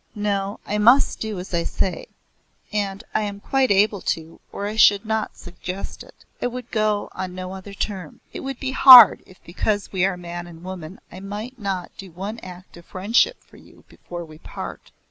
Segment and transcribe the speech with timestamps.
[0.15, 2.07] "No, I must do as I say,
[2.73, 6.25] and I am quite able to or I should not suggest it.
[6.41, 8.19] I would go on no other terms.
[8.33, 12.11] It would be hard if because we are man and woman I might not do
[12.11, 14.91] one act of friendship for you before we part.